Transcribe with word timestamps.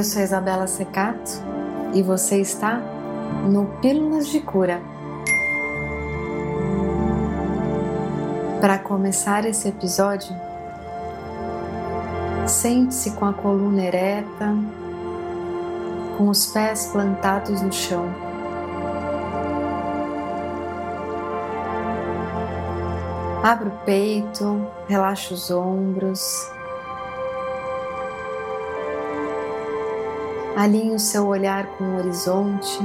Eu 0.00 0.04
sou 0.04 0.22
Isabela 0.22 0.66
Secato 0.66 1.30
e 1.92 2.02
você 2.02 2.40
está 2.40 2.80
no 3.46 3.66
Pílulas 3.82 4.28
de 4.28 4.40
Cura. 4.40 4.80
Para 8.62 8.78
começar 8.78 9.44
esse 9.44 9.68
episódio, 9.68 10.34
sente-se 12.46 13.10
com 13.10 13.26
a 13.26 13.34
coluna 13.34 13.82
ereta, 13.82 14.56
com 16.16 16.30
os 16.30 16.46
pés 16.46 16.86
plantados 16.86 17.60
no 17.60 17.70
chão. 17.70 18.06
Abra 23.42 23.68
o 23.68 23.84
peito, 23.84 24.66
relaxa 24.88 25.34
os 25.34 25.50
ombros. 25.50 26.50
Alinhe 30.60 30.94
o 30.94 30.98
seu 30.98 31.26
olhar 31.26 31.64
com 31.78 31.84
o 31.84 31.96
horizonte. 31.96 32.78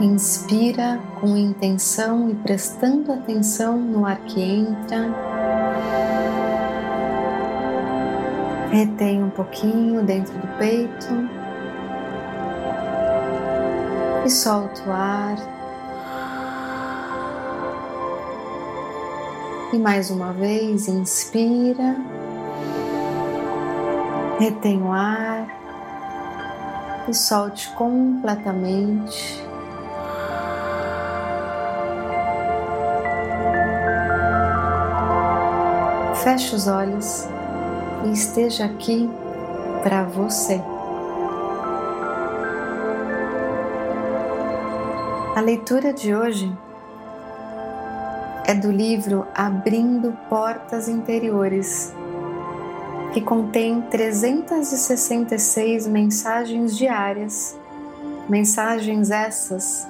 Inspira 0.00 1.00
com 1.20 1.36
intenção 1.36 2.30
e 2.30 2.36
prestando 2.36 3.10
atenção 3.10 3.76
no 3.76 4.06
ar 4.06 4.20
que 4.20 4.40
entra. 4.40 5.12
Retém 8.70 9.24
um 9.24 9.30
pouquinho 9.30 10.04
dentro 10.04 10.38
do 10.38 10.46
peito 10.56 11.28
e 14.24 14.30
solta 14.30 14.88
o 14.88 14.92
ar. 14.92 15.53
E 19.74 19.76
mais 19.76 20.08
uma 20.08 20.32
vez, 20.32 20.86
inspira, 20.86 21.96
retém 24.38 24.80
o 24.80 24.92
ar 24.92 25.48
e 27.08 27.12
solte 27.12 27.68
completamente. 27.70 29.44
Feche 36.22 36.54
os 36.54 36.68
olhos 36.68 37.26
e 38.04 38.12
esteja 38.12 38.66
aqui 38.66 39.10
para 39.82 40.04
você. 40.04 40.62
A 45.34 45.40
leitura 45.40 45.92
de 45.92 46.14
hoje 46.14 46.56
é 48.46 48.54
do 48.54 48.70
livro 48.70 49.26
Abrindo 49.34 50.12
Portas 50.28 50.86
Interiores, 50.86 51.94
que 53.14 53.22
contém 53.22 53.80
366 53.82 55.86
mensagens 55.86 56.76
diárias, 56.76 57.58
mensagens 58.28 59.10
essas 59.10 59.88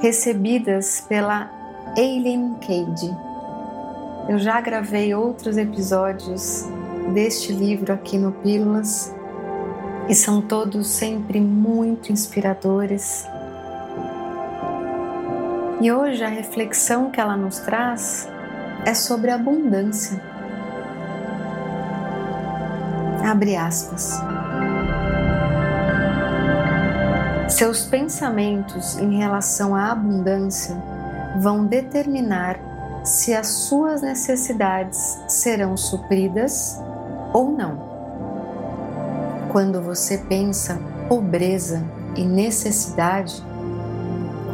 recebidas 0.00 1.02
pela 1.08 1.50
Eileen 1.96 2.56
Cade. 2.60 3.16
Eu 4.28 4.38
já 4.38 4.60
gravei 4.60 5.14
outros 5.14 5.56
episódios 5.56 6.66
deste 7.14 7.52
livro 7.52 7.92
aqui 7.92 8.18
no 8.18 8.32
Pílulas 8.32 9.14
e 10.08 10.14
são 10.14 10.42
todos 10.42 10.88
sempre 10.88 11.40
muito 11.40 12.12
inspiradores 12.12 13.26
e 15.84 15.92
hoje 15.92 16.24
a 16.24 16.28
reflexão 16.28 17.10
que 17.10 17.20
ela 17.20 17.36
nos 17.36 17.58
traz 17.58 18.26
é 18.86 18.94
sobre 18.94 19.30
abundância. 19.30 20.18
Abre 23.22 23.54
aspas. 23.54 24.18
Seus 27.50 27.84
pensamentos 27.84 28.96
em 28.96 29.18
relação 29.18 29.76
à 29.76 29.92
abundância 29.92 30.74
vão 31.42 31.66
determinar 31.66 32.58
se 33.04 33.34
as 33.34 33.48
suas 33.48 34.00
necessidades 34.00 35.18
serão 35.28 35.76
supridas 35.76 36.80
ou 37.30 37.50
não. 37.50 37.76
Quando 39.52 39.82
você 39.82 40.16
pensa 40.16 40.80
pobreza 41.10 41.84
e 42.16 42.24
necessidade, 42.24 43.44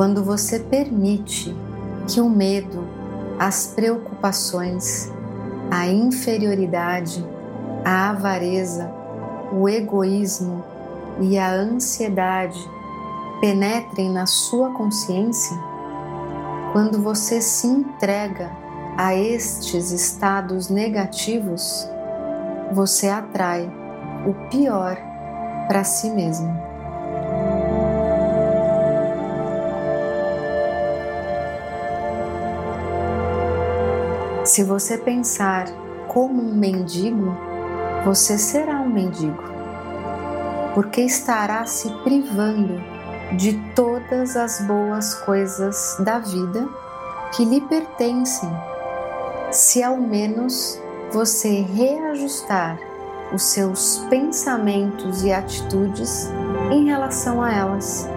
quando 0.00 0.24
você 0.24 0.58
permite 0.58 1.54
que 2.08 2.22
o 2.22 2.30
medo, 2.30 2.88
as 3.38 3.66
preocupações, 3.66 5.12
a 5.70 5.88
inferioridade, 5.88 7.22
a 7.84 8.08
avareza, 8.08 8.90
o 9.52 9.68
egoísmo 9.68 10.64
e 11.20 11.36
a 11.36 11.52
ansiedade 11.52 12.58
penetrem 13.42 14.10
na 14.10 14.24
sua 14.24 14.72
consciência, 14.72 15.54
quando 16.72 17.02
você 17.02 17.42
se 17.42 17.66
entrega 17.66 18.50
a 18.96 19.14
estes 19.14 19.90
estados 19.90 20.70
negativos, 20.70 21.86
você 22.72 23.06
atrai 23.06 23.70
o 24.26 24.32
pior 24.48 24.96
para 25.68 25.84
si 25.84 26.08
mesmo. 26.08 26.69
Se 34.50 34.64
você 34.64 34.98
pensar 34.98 35.68
como 36.08 36.42
um 36.42 36.52
mendigo, 36.52 37.36
você 38.04 38.36
será 38.36 38.80
um 38.80 38.88
mendigo, 38.88 39.44
porque 40.74 41.02
estará 41.02 41.64
se 41.66 41.88
privando 42.02 42.82
de 43.36 43.52
todas 43.76 44.36
as 44.36 44.60
boas 44.62 45.14
coisas 45.14 45.96
da 46.00 46.18
vida 46.18 46.68
que 47.32 47.44
lhe 47.44 47.60
pertencem, 47.60 48.50
se 49.52 49.84
ao 49.84 49.98
menos 49.98 50.82
você 51.12 51.60
reajustar 51.60 52.76
os 53.32 53.44
seus 53.44 53.98
pensamentos 54.10 55.22
e 55.22 55.32
atitudes 55.32 56.28
em 56.72 56.86
relação 56.86 57.40
a 57.40 57.54
elas. 57.54 58.08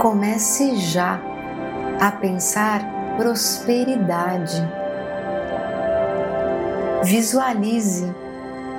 Comece 0.00 0.76
já 0.76 1.20
a 2.00 2.12
pensar 2.12 2.80
prosperidade. 3.16 4.62
Visualize 7.02 8.14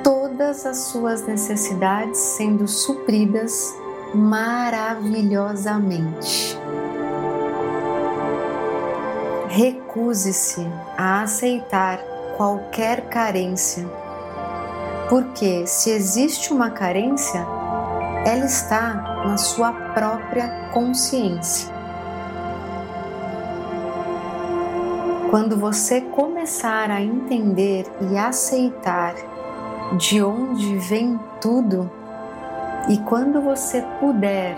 todas 0.02 0.66
as 0.66 0.78
suas 0.78 1.28
necessidades 1.28 2.18
sendo 2.18 2.70
supridas 2.70 3.76
maravilhosamente. 4.16 6.58
Recuse-se 9.50 10.66
a 10.98 11.24
aceitar 11.24 12.00
qualquer 12.38 13.10
carência, 13.10 13.86
porque 15.10 15.68
se 15.68 15.90
existe 15.90 16.54
uma 16.54 16.70
carência, 16.70 17.46
ela 18.26 18.46
está 18.46 19.24
na 19.26 19.38
sua 19.38 19.72
própria 19.72 20.70
consciência. 20.72 21.70
Quando 25.30 25.58
você 25.58 26.02
começar 26.02 26.90
a 26.90 27.02
entender 27.02 27.86
e 28.10 28.18
aceitar 28.18 29.14
de 29.98 30.22
onde 30.22 30.78
vem 30.78 31.20
tudo, 31.40 31.90
e 32.90 32.98
quando 33.00 33.42
você 33.42 33.84
puder 34.00 34.58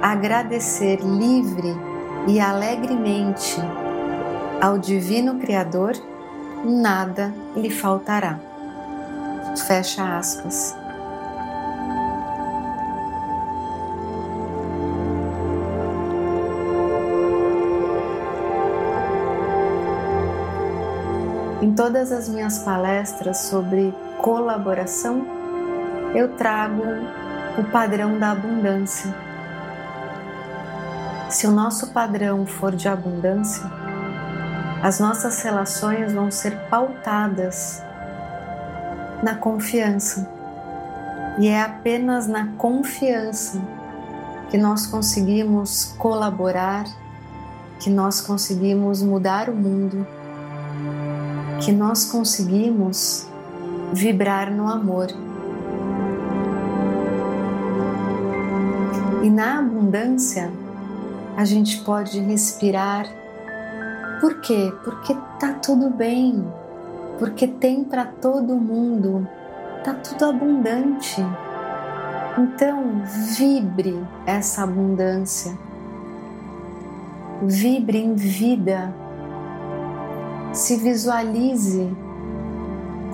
agradecer 0.00 1.00
livre 1.00 1.76
e 2.26 2.40
alegremente 2.40 3.60
ao 4.60 4.78
Divino 4.78 5.38
Criador, 5.38 5.92
nada 6.64 7.32
lhe 7.54 7.70
faltará. 7.70 8.38
Fecha 9.66 10.16
aspas. 10.16 10.87
Em 21.60 21.74
todas 21.74 22.12
as 22.12 22.28
minhas 22.28 22.60
palestras 22.60 23.38
sobre 23.38 23.92
colaboração, 24.18 25.26
eu 26.14 26.36
trago 26.36 26.84
o 27.58 27.64
padrão 27.64 28.16
da 28.16 28.30
abundância. 28.30 29.12
Se 31.28 31.48
o 31.48 31.50
nosso 31.50 31.88
padrão 31.88 32.46
for 32.46 32.76
de 32.76 32.88
abundância, 32.88 33.64
as 34.80 35.00
nossas 35.00 35.42
relações 35.42 36.12
vão 36.12 36.30
ser 36.30 36.56
pautadas 36.70 37.82
na 39.20 39.34
confiança. 39.34 40.30
E 41.40 41.48
é 41.48 41.60
apenas 41.60 42.28
na 42.28 42.52
confiança 42.56 43.60
que 44.48 44.56
nós 44.56 44.86
conseguimos 44.86 45.92
colaborar, 45.98 46.84
que 47.80 47.90
nós 47.90 48.20
conseguimos 48.20 49.02
mudar 49.02 49.50
o 49.50 49.56
mundo, 49.56 50.06
que 51.60 51.72
nós 51.72 52.04
conseguimos 52.04 53.26
vibrar 53.92 54.50
no 54.50 54.68
amor. 54.68 55.08
E 59.22 59.30
na 59.30 59.58
abundância, 59.58 60.50
a 61.36 61.44
gente 61.44 61.82
pode 61.84 62.20
respirar. 62.20 63.06
Por 64.20 64.40
quê? 64.40 64.72
Porque 64.84 65.14
tá 65.38 65.54
tudo 65.54 65.90
bem. 65.90 66.44
Porque 67.18 67.46
tem 67.46 67.84
para 67.84 68.04
todo 68.04 68.54
mundo. 68.54 69.26
Tá 69.84 69.94
tudo 69.94 70.24
abundante. 70.24 71.20
Então, 72.38 73.02
vibre 73.36 74.00
essa 74.24 74.62
abundância. 74.62 75.56
Vibre 77.42 77.98
em 77.98 78.14
vida. 78.14 78.94
Se 80.52 80.76
visualize 80.76 81.88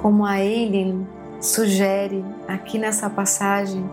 como 0.00 0.24
a 0.24 0.40
Eileen 0.40 1.06
sugere 1.40 2.24
aqui 2.46 2.78
nessa 2.78 3.10
passagem 3.10 3.84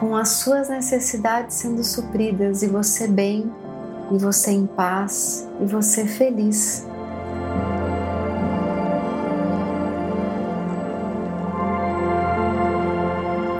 com 0.00 0.16
as 0.16 0.30
suas 0.30 0.68
necessidades 0.68 1.56
sendo 1.56 1.84
supridas 1.84 2.62
e 2.62 2.66
você 2.66 3.06
bem, 3.06 3.52
e 4.10 4.18
você 4.18 4.50
em 4.50 4.66
paz, 4.66 5.48
e 5.60 5.66
você 5.66 6.06
feliz. 6.06 6.84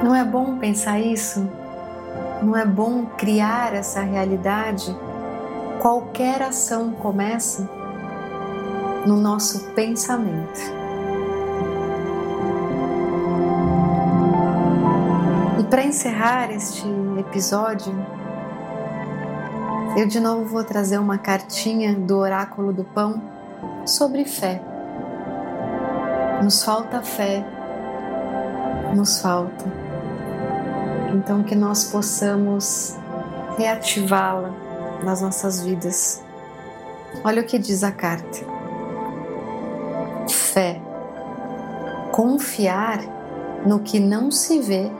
Não 0.02 0.16
é 0.16 0.24
bom 0.24 0.56
pensar 0.58 0.98
isso? 0.98 1.48
Não 2.42 2.56
é 2.56 2.66
bom 2.66 3.06
criar 3.16 3.72
essa 3.72 4.00
realidade? 4.00 4.96
Qualquer 5.80 6.42
ação 6.42 6.90
começa 6.90 7.81
no 9.06 9.16
nosso 9.16 9.60
pensamento. 9.70 10.82
para 15.72 15.84
encerrar 15.84 16.52
este 16.52 16.86
episódio, 17.18 17.94
eu 19.96 20.06
de 20.06 20.20
novo 20.20 20.44
vou 20.44 20.62
trazer 20.62 20.98
uma 20.98 21.16
cartinha 21.16 21.94
do 21.94 22.18
Oráculo 22.18 22.74
do 22.74 22.84
Pão 22.84 23.22
sobre 23.86 24.26
fé. 24.26 24.60
Nos 26.42 26.62
falta 26.62 27.00
fé, 27.00 27.42
nos 28.94 29.22
falta. 29.22 29.64
Então, 31.14 31.42
que 31.42 31.54
nós 31.54 31.84
possamos 31.84 32.94
reativá-la 33.56 34.50
nas 35.02 35.22
nossas 35.22 35.62
vidas. 35.62 36.22
Olha 37.24 37.40
o 37.40 37.46
que 37.46 37.58
diz 37.58 37.82
a 37.82 37.90
carta: 37.90 38.51
fé, 40.52 40.80
confiar 42.12 43.00
no 43.66 43.80
que 43.80 43.98
não 43.98 44.30
se 44.30 44.60
vê 44.60 44.90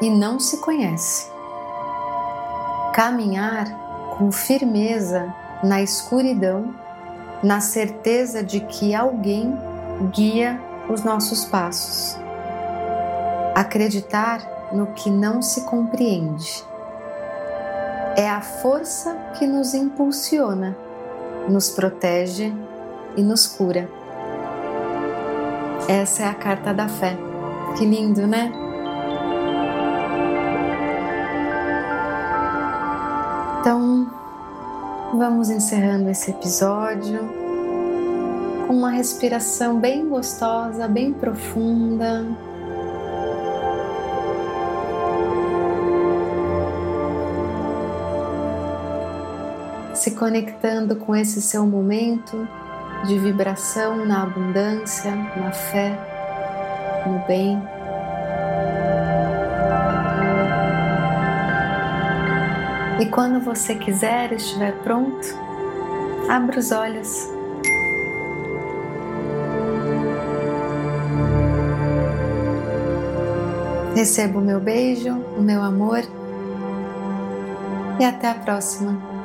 e 0.00 0.08
não 0.08 0.38
se 0.38 0.58
conhece. 0.58 1.30
Caminhar 2.94 3.66
com 4.16 4.30
firmeza 4.30 5.34
na 5.62 5.82
escuridão, 5.82 6.74
na 7.42 7.60
certeza 7.60 8.42
de 8.42 8.60
que 8.60 8.94
alguém 8.94 9.58
guia 10.12 10.60
os 10.88 11.02
nossos 11.02 11.44
passos. 11.46 12.16
Acreditar 13.54 14.70
no 14.72 14.88
que 14.88 15.10
não 15.10 15.42
se 15.42 15.62
compreende. 15.62 16.64
É 18.16 18.28
a 18.28 18.40
força 18.40 19.14
que 19.38 19.46
nos 19.46 19.74
impulsiona, 19.74 20.76
nos 21.48 21.70
protege 21.70 22.52
e 23.16 23.22
nos 23.22 23.46
cura. 23.46 24.01
Essa 25.88 26.22
é 26.22 26.26
a 26.26 26.34
carta 26.34 26.72
da 26.72 26.88
fé. 26.88 27.16
Que 27.76 27.84
lindo, 27.84 28.26
né? 28.26 28.52
Então, 33.60 34.10
vamos 35.14 35.50
encerrando 35.50 36.10
esse 36.10 36.30
episódio 36.30 37.20
com 38.66 38.74
uma 38.74 38.90
respiração 38.90 39.78
bem 39.78 40.08
gostosa, 40.08 40.88
bem 40.88 41.12
profunda. 41.12 42.26
Se 49.94 50.12
conectando 50.12 50.96
com 50.96 51.14
esse 51.14 51.40
seu 51.40 51.66
momento 51.66 52.48
de 53.04 53.18
vibração 53.18 54.04
na 54.04 54.22
abundância, 54.22 55.14
na 55.14 55.52
fé, 55.52 55.98
no 57.06 57.18
bem. 57.26 57.62
E 63.00 63.06
quando 63.06 63.40
você 63.40 63.74
quiser, 63.74 64.32
estiver 64.32 64.72
pronto, 64.82 65.26
abra 66.28 66.58
os 66.58 66.70
olhos. 66.70 67.28
Receba 73.96 74.38
o 74.38 74.42
meu 74.42 74.60
beijo, 74.60 75.12
o 75.36 75.42
meu 75.42 75.62
amor 75.62 76.02
e 77.98 78.04
até 78.04 78.30
a 78.30 78.34
próxima. 78.34 79.21